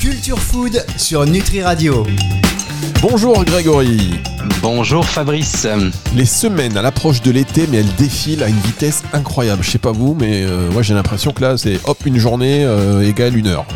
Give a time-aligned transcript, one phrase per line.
[0.00, 2.06] Culture Food sur Nutri Radio.
[3.02, 4.20] Bonjour Grégory.
[4.62, 5.66] Bonjour Fabrice.
[6.14, 9.62] Les semaines à l'approche de l'été, mais elles défilent à une vitesse incroyable.
[9.62, 12.64] Je sais pas vous, mais euh, moi j'ai l'impression que là c'est hop une journée
[12.64, 13.66] euh, égale une heure.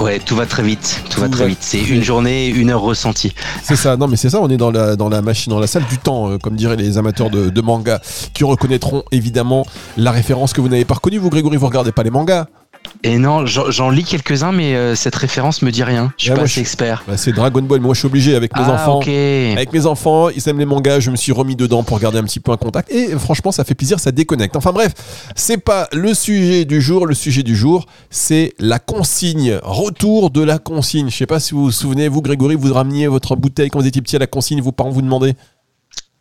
[0.00, 1.02] Ouais, tout va très vite.
[1.10, 1.58] Tout, va très va vite.
[1.60, 3.34] C'est une journée, une heure ressentie.
[3.62, 5.66] C'est ça, non mais c'est ça, on est dans la, dans la machine, dans la
[5.66, 8.00] salle du temps, euh, comme diraient les amateurs de, de manga,
[8.32, 9.66] qui reconnaîtront évidemment
[9.98, 11.18] la référence que vous n'avez pas reconnue.
[11.18, 12.46] Vous Grégory, vous regardez pas les mangas
[13.02, 16.12] Et non, j'en lis quelques-uns, mais euh, cette référence me dit rien.
[16.18, 17.02] Je suis Ah, pas assez je- expert.
[17.08, 18.98] Bah, C'est Dragon Ball, moi je suis obligé avec mes ah, enfants.
[18.98, 19.08] ok.
[19.08, 22.24] Avec mes enfants, ils aiment les mangas, je me suis remis dedans pour garder un
[22.24, 22.90] petit peu un contact.
[22.92, 24.54] Et franchement, ça fait plaisir, ça déconnecte.
[24.54, 24.92] Enfin bref,
[25.34, 27.06] c'est pas le sujet du jour.
[27.06, 29.58] Le sujet du jour, c'est la consigne.
[29.62, 31.08] Retour de la consigne.
[31.08, 33.86] Je sais pas si vous vous souvenez, vous Grégory, vous rameniez votre bouteille quand vous
[33.86, 35.36] étiez petit à la consigne, vos parents vous demandaient.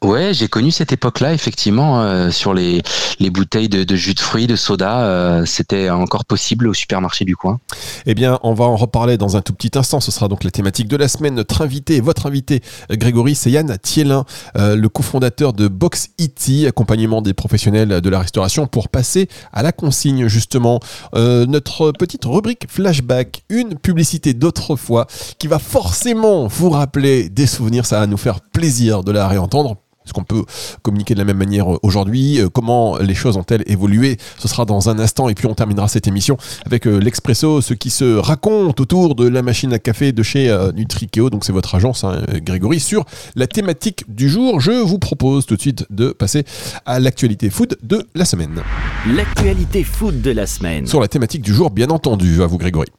[0.01, 2.81] Ouais, j'ai connu cette époque-là, effectivement, euh, sur les,
[3.19, 5.01] les bouteilles de, jus de fruits, de soda.
[5.01, 7.59] euh, C'était encore possible au supermarché du coin.
[8.05, 9.99] Eh bien, on va en reparler dans un tout petit instant.
[9.99, 11.35] Ce sera donc la thématique de la semaine.
[11.35, 14.23] Notre invité, votre invité, Grégory, c'est Yann Thielin,
[14.55, 19.63] euh, le cofondateur de Box Iti, accompagnement des professionnels de la restauration pour passer à
[19.63, 20.79] la consigne, justement.
[21.13, 25.07] Notre petite rubrique flashback, une publicité d'autrefois
[25.39, 27.85] qui va forcément vous rappeler des souvenirs.
[27.85, 29.75] Ça va nous faire plaisir de la réentendre.
[30.09, 30.43] Est-ce qu'on peut
[30.81, 34.17] communiquer de la même manière euh, aujourd'hui Euh, Comment les choses ont-elles évolué?
[34.39, 37.75] Ce sera dans un instant et puis on terminera cette émission avec euh, l'Expresso, ce
[37.75, 41.75] qui se raconte autour de la machine à café de chez Nutrikeo, donc c'est votre
[41.75, 44.59] agence hein, Grégory, sur la thématique du jour.
[44.59, 46.43] Je vous propose tout de suite de passer
[46.87, 48.61] à l'actualité food de la semaine.
[49.15, 50.87] L'actualité food de la semaine.
[50.87, 52.89] Sur la thématique du jour, bien entendu, à vous Grégory.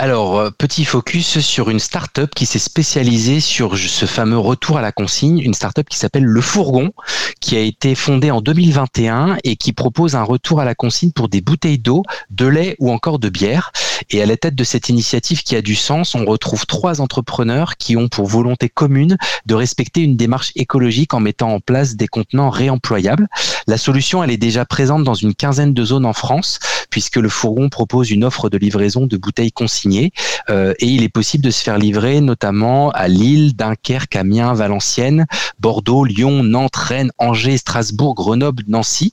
[0.00, 4.80] Alors, euh, petit focus sur une start-up qui s'est spécialisée sur ce fameux retour à
[4.80, 6.92] la consigne, une start-up qui s'appelle Le Fourgon,
[7.40, 11.28] qui a été fondée en 2021 et qui propose un retour à la consigne pour
[11.28, 13.72] des bouteilles d'eau, de lait ou encore de bière.
[14.10, 17.76] Et à la tête de cette initiative qui a du sens, on retrouve trois entrepreneurs
[17.76, 19.16] qui ont pour volonté commune
[19.46, 23.28] de respecter une démarche écologique en mettant en place des contenants réemployables.
[23.66, 26.58] La solution, elle est déjà présente dans une quinzaine de zones en France,
[26.90, 30.12] puisque le Fourgon propose une offre de livraison de bouteilles consignées
[30.50, 35.26] euh, et il est possible de se faire livrer notamment à Lille, Dunkerque, Amiens, Valenciennes,
[35.58, 39.12] Bordeaux, Lyon, Nantes, Rennes, Angers, Strasbourg, Grenoble, Nancy.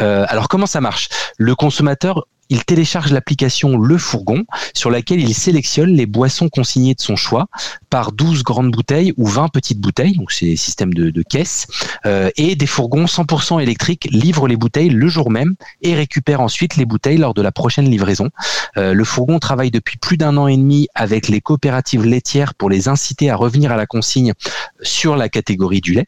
[0.00, 1.08] Euh, alors comment ça marche?
[1.38, 4.44] Le consommateur il télécharge l'application Le Fourgon
[4.74, 7.46] sur laquelle il sélectionne les boissons consignées de son choix
[7.90, 11.66] par 12 grandes bouteilles ou 20 petites bouteilles, donc c'est système de, de caisse,
[12.06, 16.76] euh, et des fourgons 100% électriques livrent les bouteilles le jour même et récupèrent ensuite
[16.76, 18.30] les bouteilles lors de la prochaine livraison.
[18.76, 22.70] Euh, le fourgon travaille depuis plus d'un an et demi avec les coopératives laitières pour
[22.70, 24.32] les inciter à revenir à la consigne
[24.80, 26.06] sur la catégorie du lait.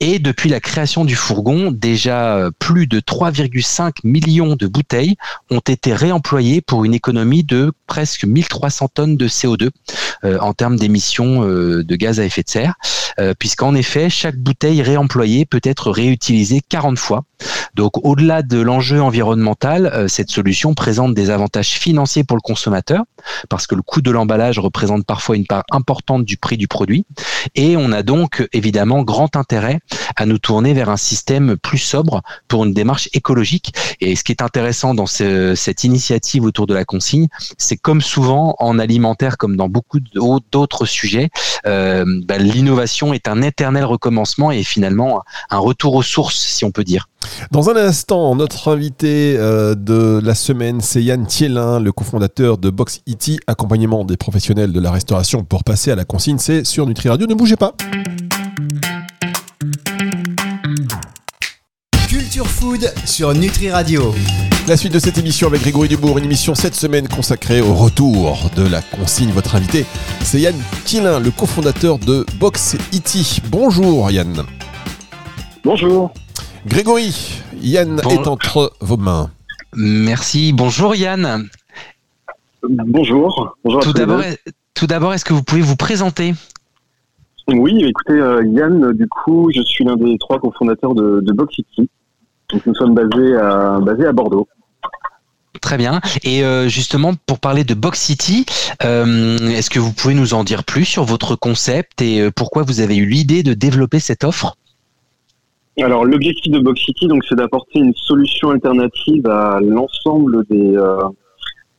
[0.00, 5.16] Et depuis la création du fourgon, déjà euh, plus de 3,5 millions de bouteilles
[5.50, 9.70] ont été réemployées pour une économie de presque 1300 tonnes de CO2
[10.24, 12.74] euh, en termes d'émissions euh, de gaz à effet de serre,
[13.38, 17.24] puisqu'en effet, chaque bouteille réemployée peut être réutilisée 40 fois.
[17.74, 23.02] Donc au-delà de l'enjeu environnemental, euh, cette solution présente des avantages financiers pour le consommateur,
[23.48, 27.06] parce que le coût de l'emballage représente parfois une part importante du prix du produit.
[27.54, 29.80] Et on a donc évidemment grand intérêt
[30.16, 33.74] à nous tourner vers un système plus sobre pour une démarche écologique.
[34.00, 37.28] Et ce qui est intéressant dans ce- cette initiative autour de la consigne,
[37.58, 41.30] c'est comme souvent en alimentaire, comme dans beaucoup d'au- d'autres sujets,
[41.66, 46.70] euh, bah, l'innovation est un éternel recommencement et finalement un retour aux sources, si on
[46.70, 47.08] peut dire.
[47.50, 52.70] Dans un instant, notre invité euh, de la semaine, c'est Yann Thielin, le cofondateur de
[52.70, 56.38] Box Iti, accompagnement des professionnels de la restauration pour passer à la consigne.
[56.38, 57.26] C'est sur Nutri Radio.
[57.26, 57.74] Ne bougez pas.
[62.08, 64.14] Culture Food sur Nutri Radio.
[64.66, 68.50] La suite de cette émission avec Grégory Dubourg, une émission cette semaine consacrée au retour
[68.56, 69.30] de la consigne.
[69.30, 69.84] Votre invité,
[70.22, 73.42] c'est Yann Thielin, le cofondateur de Box Iti.
[73.50, 74.42] Bonjour Yann.
[75.64, 76.12] Bonjour.
[76.66, 77.14] Grégory,
[77.60, 79.30] Yann Bon- est entre vos mains.
[79.74, 80.52] Merci.
[80.52, 81.48] Bonjour Yann.
[82.68, 83.56] Bonjour.
[83.64, 84.22] Bonjour à Tout d'abord,
[84.72, 86.34] tout d'abord, est-ce que vous pouvez vous présenter?
[87.48, 91.54] Oui, écoutez, euh, Yann, du coup, je suis l'un des trois cofondateurs de, de Box
[91.56, 91.90] City.
[92.50, 94.48] Donc, nous sommes basés à, basés à Bordeaux.
[95.60, 96.00] Très bien.
[96.22, 98.46] Et euh, justement, pour parler de Box City,
[98.84, 102.80] euh, est-ce que vous pouvez nous en dire plus sur votre concept et pourquoi vous
[102.80, 104.56] avez eu l'idée de développer cette offre?
[105.80, 110.98] Alors, l'objectif de Box City, donc, c'est d'apporter une solution alternative à l'ensemble des, euh,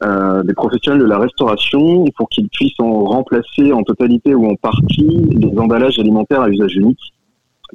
[0.03, 4.55] euh, des professionnels de la restauration pour qu'ils puissent en remplacer en totalité ou en
[4.55, 6.99] partie les emballages alimentaires à usage unique.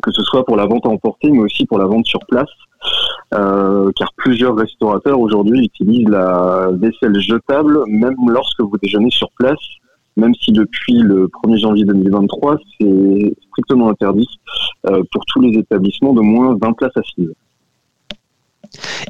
[0.02, 2.48] que ce soit pour la vente à emporter, mais aussi pour la vente sur place,
[3.34, 9.58] euh, car plusieurs restaurateurs aujourd'hui utilisent la vaisselle jetable, même lorsque vous déjeunez sur place,
[10.16, 14.28] même si depuis le 1er janvier 2023, c'est strictement interdit
[14.86, 17.32] euh, pour tous les établissements de moins 20 places assises.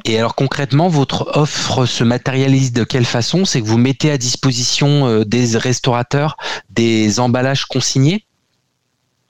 [0.05, 3.45] Et alors concrètement, votre offre se matérialise de quelle façon?
[3.45, 6.35] C'est que vous mettez à disposition euh, des restaurateurs
[6.69, 8.25] des emballages consignés?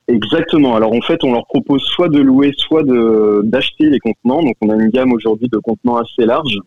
[0.08, 0.76] Exactement.
[0.76, 4.44] Alors en fait, on leur propose soit de louer, soit de d'acheter les contenants.
[4.44, 6.58] Donc on a une gamme aujourd'hui de contenants assez large,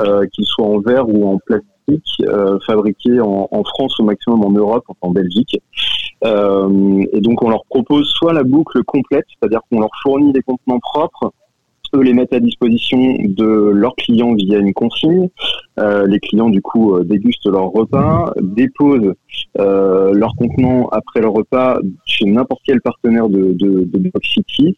[0.00, 1.68] euh, qu'ils soient en verre ou en plastique,
[2.22, 5.60] euh, fabriqués en, en, France au maximum en Europe, enfin en Belgique.
[6.24, 10.42] Euh, et donc on leur propose soit la boucle complète, c'est-à-dire qu'on leur fournit des
[10.42, 11.32] contenants propres,
[11.94, 15.28] eux les mettent à disposition de leurs clients via une consigne.
[15.78, 19.14] Euh, les clients du coup euh, dégustent leur repas, déposent
[19.58, 24.76] euh, leur contenant après leur repas chez n'importe quel partenaire de, de, de Box City.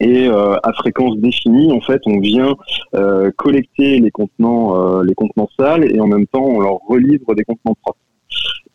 [0.00, 2.56] Et euh, à fréquence définie, en fait, on vient
[2.94, 7.44] euh, collecter les contenants, les contenants sales et en même temps, on leur relivre des
[7.44, 7.98] contenants propres.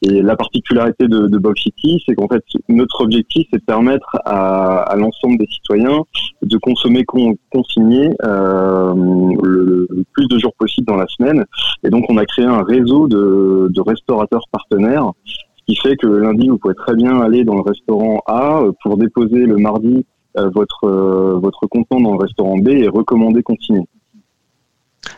[0.02, 4.08] Et la particularité de, de Box City, c'est qu'en fait, notre objectif, c'est de permettre
[4.26, 6.04] à, à l'ensemble des citoyens
[6.42, 8.94] de consommer con, consigné euh,
[9.42, 11.46] le, le, plus de jours possible dans la semaine.
[11.84, 16.08] Et donc, on a créé un réseau de, de restaurateurs partenaires, ce qui fait que
[16.08, 20.15] lundi, vous pouvez très bien aller dans le restaurant A pour déposer le mardi euh,
[20.44, 23.82] votre euh, votre contenant dans le restaurant B et recommander consigné.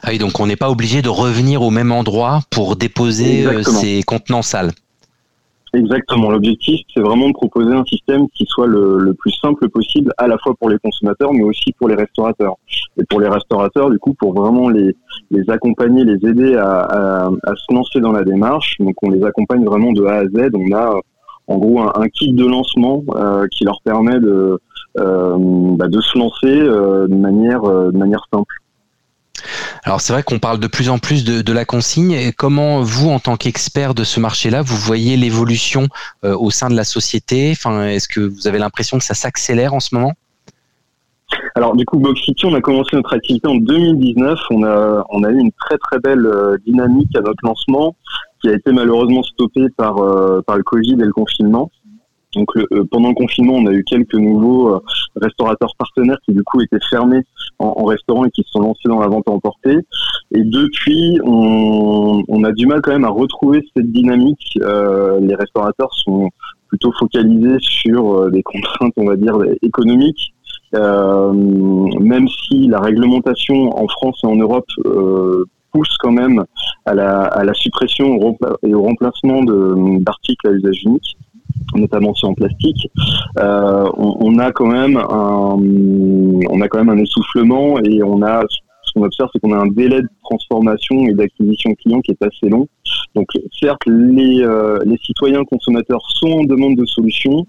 [0.03, 3.63] Ah oui, donc on n'est pas obligé de revenir au même endroit pour déposer euh,
[3.63, 4.71] ces contenants sales.
[5.73, 6.31] Exactement.
[6.31, 10.27] L'objectif, c'est vraiment de proposer un système qui soit le, le, plus simple possible, à
[10.27, 12.55] la fois pour les consommateurs, mais aussi pour les restaurateurs.
[12.97, 14.95] Et pour les restaurateurs, du coup, pour vraiment les,
[15.29, 18.77] les accompagner, les aider à, à, à, se lancer dans la démarche.
[18.79, 20.51] Donc, on les accompagne vraiment de A à Z.
[20.53, 20.99] On a,
[21.47, 24.59] en gros, un, un kit de lancement euh, qui leur permet de,
[24.97, 28.53] bah, de se lancer euh, de manière, euh, de manière simple.
[29.83, 32.11] Alors c'est vrai qu'on parle de plus en plus de, de, la consigne.
[32.11, 35.87] Et comment vous, en tant qu'expert de ce marché-là, vous voyez l'évolution
[36.25, 37.51] euh, au sein de la société?
[37.51, 40.13] Enfin, est-ce que vous avez l'impression que ça s'accélère en ce moment?
[41.55, 44.39] Alors du coup, Box City, on a commencé notre activité en 2019.
[44.51, 47.95] On a on a eu une très très belle euh, dynamique à notre lancement,
[48.41, 51.69] qui a été malheureusement stoppée par euh, par le Covid et le confinement.
[52.37, 54.79] Donc euh, pendant le confinement, on a eu quelques nouveaux euh,
[55.21, 57.21] restaurateurs partenaires qui du coup étaient fermés
[57.59, 59.77] en, en, restaurant et qui se sont lancés dans la vente à emporter.
[60.31, 64.57] Et depuis, on, on, a du mal quand même à retrouver cette dynamique.
[64.61, 66.29] Euh, les restaurateurs sont
[66.67, 70.33] plutôt focalisés sur des contraintes, on va dire, économiques.
[70.75, 71.31] Euh,
[71.99, 76.43] même si la réglementation en France et en Europe euh, pousse quand même
[76.85, 78.19] à la, à la suppression
[78.63, 81.17] et au remplacement d'articles à usage unique
[81.77, 82.89] notamment sur en plastique,
[83.39, 85.57] euh, on, on, a quand même un,
[86.49, 88.43] on a quand même un essoufflement et on a
[88.87, 92.23] ce qu'on observe, c'est qu'on a un délai de transformation et d'acquisition client qui est
[92.23, 92.67] assez long.
[93.15, 93.27] Donc,
[93.59, 97.45] certes, les, euh, les citoyens consommateurs sont en demande de solutions,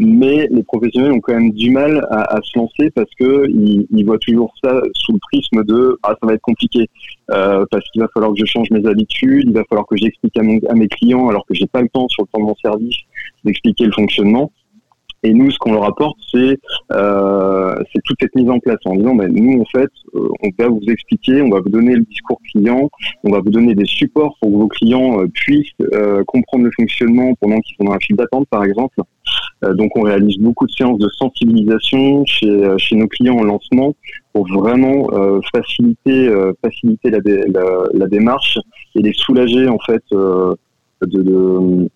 [0.00, 3.86] mais les professionnels ont quand même du mal à, à se lancer parce que ils,
[3.90, 6.88] ils, voient toujours ça sous le prisme de ah ça va être compliqué
[7.30, 10.36] euh, parce qu'il va falloir que je change mes habitudes, il va falloir que j'explique
[10.38, 12.56] à, à, mes clients alors que j'ai pas le temps sur le temps de mon
[12.56, 12.96] service
[13.44, 14.50] d'expliquer le fonctionnement.
[15.22, 16.58] Et nous, ce qu'on leur apporte, c'est
[16.92, 17.74] euh,
[18.04, 20.84] toute cette mise en place en disant, ben, nous, en fait, euh, on va vous
[20.88, 22.88] expliquer, on va vous donner le discours client,
[23.24, 26.70] on va vous donner des supports pour que vos clients euh, puissent euh, comprendre le
[26.74, 28.98] fonctionnement pendant qu'ils sont dans un fil d'attente, par exemple.
[29.62, 33.44] Euh, donc, on réalise beaucoup de séances de sensibilisation chez, euh, chez nos clients en
[33.44, 33.94] lancement
[34.32, 35.08] pour vraiment
[35.52, 36.32] faciliter,
[36.64, 38.58] faciliter la, la, la, démarche
[38.94, 40.56] et les soulager, en fait, de,
[41.02, 41.90] de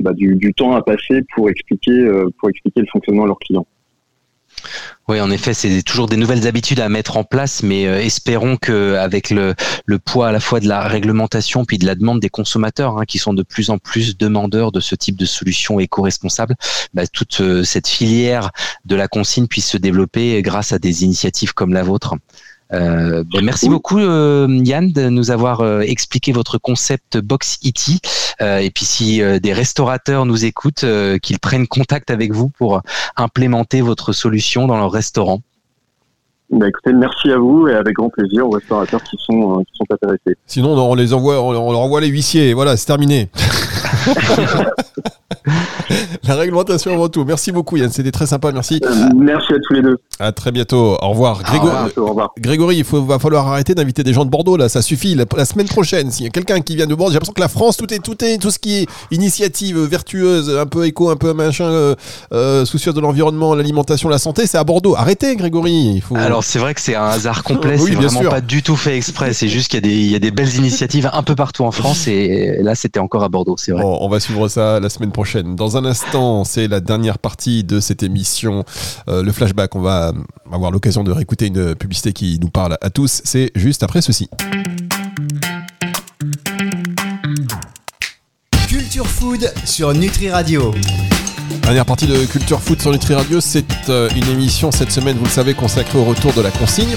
[0.00, 3.38] bah, du, du, temps à passer pour expliquer, euh, pour expliquer le fonctionnement à leurs
[3.38, 3.66] clients.
[5.08, 8.56] Oui, en effet, c'est toujours des nouvelles habitudes à mettre en place, mais euh, espérons
[8.56, 12.20] que avec le, le, poids à la fois de la réglementation puis de la demande
[12.20, 15.78] des consommateurs, hein, qui sont de plus en plus demandeurs de ce type de solutions
[15.78, 16.54] éco-responsables,
[16.94, 18.50] bah, toute euh, cette filière
[18.86, 22.14] de la consigne puisse se développer grâce à des initiatives comme la vôtre.
[22.72, 28.00] Euh, ben merci beaucoup euh, Yann de nous avoir euh, expliqué votre concept Box E.T.
[28.40, 32.80] et puis si euh, des restaurateurs nous écoutent, euh, qu'ils prennent contact avec vous pour
[33.16, 35.40] implémenter votre solution dans leur restaurant.
[36.50, 39.86] Bah écoutez, merci à vous et avec grand plaisir aux restaurateurs qui sont, qui sont
[39.90, 40.36] intéressés.
[40.46, 42.52] Sinon, on les envoie, on leur envoie les huissiers.
[42.54, 43.28] Voilà, c'est terminé.
[46.26, 47.24] La réglementation avant tout.
[47.24, 48.80] Merci beaucoup Yann, c'était très sympa, merci.
[48.84, 49.98] Euh, merci à tous les deux.
[50.18, 50.96] À très bientôt.
[51.00, 51.40] Au revoir.
[51.40, 51.88] Au Grégo- revoir.
[51.96, 52.30] Au revoir.
[52.38, 55.14] Grégory, il faut, va falloir arrêter d'inviter des gens de Bordeaux là, ça suffit.
[55.14, 57.40] La, la semaine prochaine, s'il y a quelqu'un qui vient de Bordeaux, j'ai l'impression que
[57.40, 61.10] la France, tout est, tout est, tout ce qui est initiative vertueuse, un peu éco,
[61.10, 61.94] un peu machin, euh,
[62.32, 64.94] euh, soucieuse de l'environnement, l'alimentation, la santé, c'est à Bordeaux.
[64.96, 65.92] Arrêtez, Grégory.
[65.96, 66.16] Il faut.
[66.16, 68.30] Alors c'est vrai que c'est un hasard complet, Oui, c'est bien vraiment sûr.
[68.30, 70.30] pas du tout fait exprès, c'est juste qu'il y, a des- il y a des
[70.30, 73.83] belles initiatives un peu partout en France et là c'était encore à Bordeaux, c'est vrai.
[73.84, 75.56] On va suivre ça la semaine prochaine.
[75.56, 78.64] Dans un instant, c'est la dernière partie de cette émission,
[79.08, 79.74] euh, le flashback.
[79.76, 80.12] On va
[80.50, 83.20] avoir l'occasion de réécouter une publicité qui nous parle à tous.
[83.24, 84.28] C'est juste après ceci.
[88.68, 90.74] Culture Food sur Nutri Radio.
[91.62, 95.24] Dernière partie de Culture Foot sur Nutri Radio, c'est euh, une émission cette semaine, vous
[95.24, 96.96] le savez, consacrée au retour de la consigne.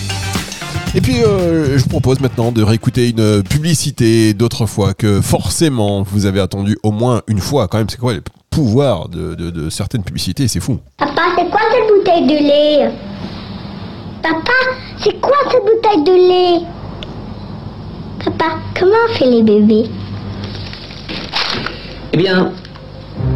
[0.97, 6.25] Et puis, euh, je vous propose maintenant de réécouter une publicité d'autrefois que forcément vous
[6.25, 7.67] avez attendu au moins une fois.
[7.67, 10.79] Quand même, c'est quoi le pouvoir de, de- de certaines publicités C'est fou.
[10.97, 12.91] Papa, c'est quoi cette bouteille de lait?
[14.23, 14.51] Papa,
[15.03, 16.11] c'est quoi cette bouteille de
[16.61, 16.65] lait?
[18.25, 19.83] Papa, comment on fait les bébés?
[22.13, 22.53] Eh bien,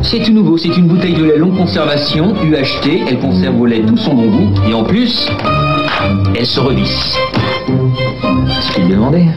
[0.01, 0.58] c'est tout nouveau.
[0.58, 3.03] C'est une bouteille de lait longue conservation, UHT.
[3.08, 4.62] Elle conserve au lait tout son bon goût.
[4.68, 5.27] Et en plus,
[6.36, 7.15] elle se revisse.
[7.68, 9.27] Ce qu'il demandait.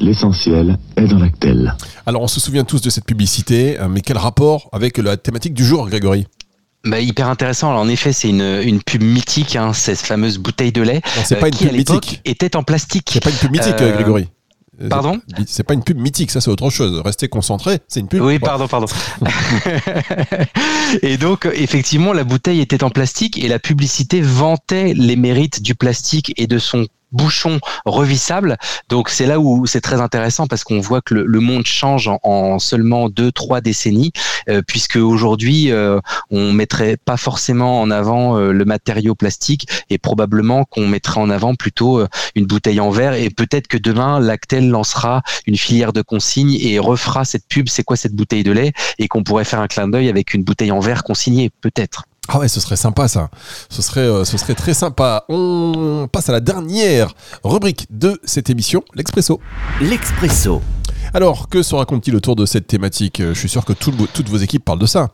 [0.00, 1.74] L'essentiel est dans Lactel.
[2.06, 5.54] Alors, on se souvient tous de cette publicité, euh, mais quel rapport avec la thématique
[5.54, 6.26] du jour, Grégory?
[6.84, 10.72] Bah, hyper intéressant, alors en effet c'est une, une pub mythique, hein, cette fameuse bouteille
[10.72, 12.20] de lait, Non, c'est euh, pas une qui pub mythique.
[12.24, 13.08] était en plastique.
[13.12, 14.26] C'est pas une pub mythique, Euh, Grégory.
[14.82, 15.20] Euh, pardon?
[15.46, 17.00] C'est- pas une pub mythique, ça c'est autre chose.
[17.04, 18.20] Restez concentré, c'est une pub.
[18.22, 18.86] Oui, pardon, pardon.
[21.02, 25.76] et donc, effectivement, la bouteille était en plastique et la publicité vantait les mérites du
[25.76, 28.56] plastique et de son bouchon revissable.
[28.88, 32.20] Donc c'est là où c'est très intéressant parce qu'on voit que le, monde change en,
[32.22, 34.12] en seulement deux, trois décennies,
[34.48, 36.00] euh, puisque aujourd'hui euh,
[36.30, 41.30] on mettrait pas forcément en avant euh, le matériau plastique et probablement qu'on mettrait en
[41.30, 45.92] avant plutôt euh, une bouteille en verre et peut-être que demain Lactel lancera une filière
[45.92, 49.44] de consigne et refera cette pub c'est quoi cette bouteille de lait et qu'on pourrait
[49.44, 52.04] faire un clin d'œil avec une bouteille en verre consignée peut-être.
[52.28, 53.30] Ah ouais, ce serait sympa ça.
[53.68, 55.24] Ce serait, euh, ce serait très sympa.
[55.28, 57.12] On passe à la dernière
[57.42, 59.40] rubrique de cette émission, l'expresso.
[59.80, 60.62] L'Expresso.
[61.14, 63.20] Alors, que se raconte-t-il autour de cette thématique?
[63.20, 65.10] Je suis sûr que tout toutes vos équipes parlent de ça.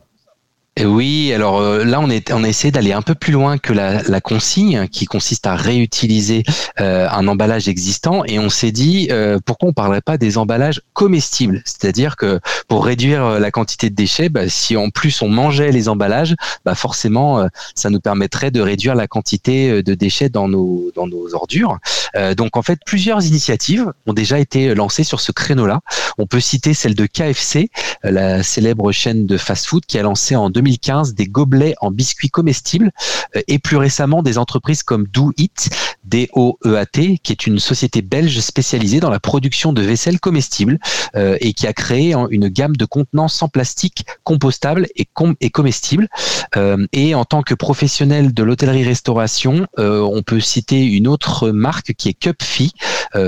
[0.75, 3.57] Et oui, alors euh, là on, est, on a essayé d'aller un peu plus loin
[3.57, 6.43] que la, la consigne qui consiste à réutiliser
[6.79, 10.81] euh, un emballage existant et on s'est dit euh, pourquoi on parlerait pas des emballages
[10.93, 15.27] comestibles, c'est-à-dire que pour réduire euh, la quantité de déchets, bah, si en plus on
[15.27, 19.95] mangeait les emballages, bah forcément euh, ça nous permettrait de réduire la quantité euh, de
[19.95, 21.77] déchets dans nos dans nos ordures.
[22.15, 25.81] Euh, donc en fait plusieurs initiatives ont déjà été lancées sur ce créneau-là.
[26.17, 27.69] On peut citer celle de KFC,
[28.05, 32.29] euh, la célèbre chaîne de fast-food qui a lancé en 2015 des gobelets en biscuits
[32.29, 32.91] comestibles
[33.37, 35.69] euh, et plus récemment des entreprises comme Do It,
[36.03, 40.77] D-O-E-A-T, qui est une société belge spécialisée dans la production de vaisselle comestible
[41.15, 45.49] euh, et qui a créé une gamme de contenants sans plastique, compostables et, com- et
[45.49, 46.09] comestibles.
[46.57, 52.09] Euh, et en tant que professionnel de l'hôtellerie-restauration, on peut citer une autre marque qui
[52.09, 52.73] est Cupfi,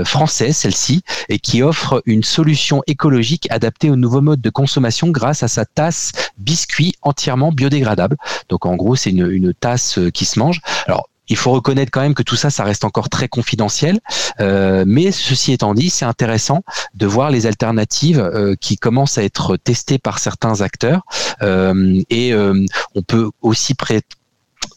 [0.04, 5.42] française celle-ci, et qui offre une solution écologique adaptée au nouveau mode de consommation grâce
[5.42, 6.94] à sa tasse biscuit
[7.52, 8.16] biodégradable.
[8.48, 10.60] Donc en gros, c'est une, tasse euh, qui se mange.
[10.86, 14.00] Alors il faut reconnaître quand même que tout ça, ça reste encore très confidentiel.
[14.40, 16.62] Euh, mais ceci étant dit, c'est intéressant
[16.94, 21.02] de voir les alternatives euh, qui commencent à être testées par certains acteurs.
[22.10, 24.02] Et on peut aussi pré-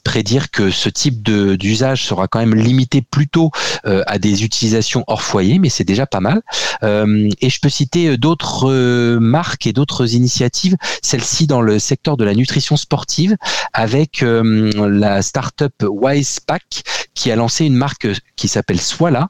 [0.05, 3.51] prédire que ce type d'usage sera quand même limité plutôt
[3.85, 6.41] euh, à des utilisations hors foyer, mais c'est déjà pas mal.
[6.83, 12.15] Euh, et je peux citer d'autres euh, marques et d'autres initiatives, celle-ci dans le secteur
[12.15, 13.35] de la nutrition sportive,
[13.73, 19.29] avec la start-up Wisepack qui a lancé une marque qui s'appelle Swala,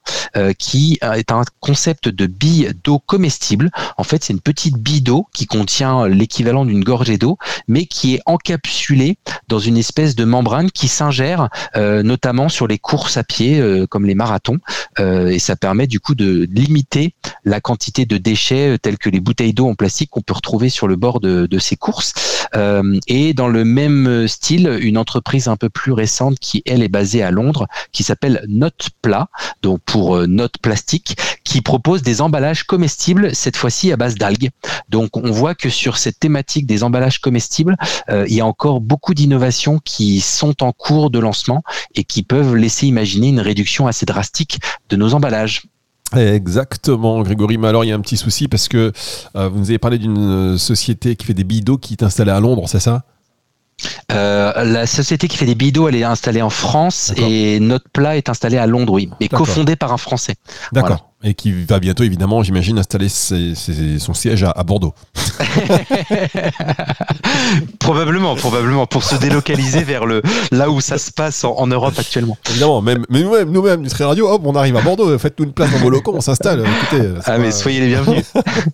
[0.59, 3.71] qui est un concept de bille d'eau comestible.
[3.97, 8.15] En fait, c'est une petite bille d'eau qui contient l'équivalent d'une gorgée d'eau, mais qui
[8.15, 13.23] est encapsulée dans une espèce de membrane qui s'ingère euh, notamment sur les courses à
[13.23, 14.59] pied euh, comme les marathons.
[14.99, 19.19] Euh, et ça permet du coup de limiter la quantité de déchets tels que les
[19.19, 22.13] bouteilles d'eau en plastique qu'on peut retrouver sur le bord de, de ces courses.
[23.07, 27.21] Et dans le même style une entreprise un peu plus récente qui elle est basée
[27.21, 28.91] à Londres qui s'appelle Note
[29.61, 34.51] donc pour Note Plastique qui propose des emballages comestibles cette fois-ci à base d'algues.
[34.89, 37.75] Donc on voit que sur cette thématique des emballages comestibles
[38.09, 41.63] euh, il y a encore beaucoup d'innovations qui sont en cours de lancement
[41.95, 45.63] et qui peuvent laisser imaginer une réduction assez drastique de nos emballages.
[46.15, 47.57] Exactement, Grégory.
[47.57, 48.91] Mais alors, il y a un petit souci parce que
[49.35, 52.03] euh, vous nous avez parlé d'une euh, société qui fait des billes d'eau qui est
[52.03, 53.03] installée à Londres, c'est ça?
[54.11, 58.15] Euh, la société qui fait des bidots, elle est installée en France et notre plat
[58.15, 59.45] est installé à Londres, oui, mais D'accord.
[59.45, 60.35] cofondé par un Français.
[60.71, 61.11] D'accord.
[61.27, 64.93] Et qui va bientôt, évidemment, j'imagine, installer ses- ses- son siège à, à Bordeaux.
[67.79, 71.93] Probablement, probablement, pour se délocaliser vers le là où ça se passe en, en Europe
[71.97, 72.37] actuellement.
[72.49, 75.71] Évidemment, même, mais nous-mêmes, nous-mêmes, Nutri Radio, hop, on arrive à Bordeaux, faites-nous une place
[75.71, 76.61] dans vos locaux, on s'installe.
[76.61, 78.23] Écoutez, c'est Ah mais pas- soyez les bienvenus.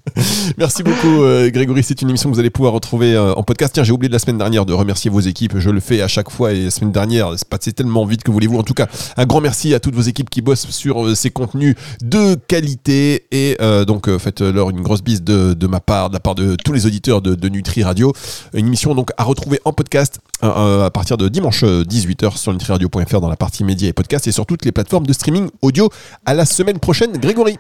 [0.58, 1.84] Merci beaucoup, euh, Grégory.
[1.84, 3.74] C'est une émission que vous allez pouvoir retrouver euh, en podcast.
[3.74, 5.58] Tiens, j'ai oublié de la semaine dernière de remercier vos équipes.
[5.58, 8.32] Je le fais à chaque fois et la semaine dernière, c'est passé tellement vite que
[8.32, 8.58] voulez-vous.
[8.60, 11.32] En tout cas, un grand merci à toutes vos équipes qui bossent sur euh, ces
[11.32, 16.10] contenus de qualité et euh, donc euh, faites-leur une grosse bise de, de ma part,
[16.10, 18.14] de la part de tous les auditeurs de, de Nutri Radio.
[18.54, 22.52] Une émission donc à retrouver en podcast euh, à partir de dimanche euh, 18h sur
[22.54, 25.90] nutriradio.fr dans la partie médias et podcasts et sur toutes les plateformes de streaming audio.
[26.26, 27.58] À la semaine prochaine, Grégory.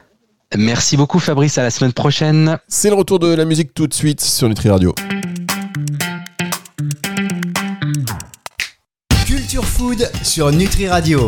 [0.57, 2.57] Merci beaucoup Fabrice, à la semaine prochaine.
[2.67, 4.93] C'est le retour de la musique tout de suite sur Nutri Radio.
[9.25, 11.19] Culture Food sur Nutri Radio.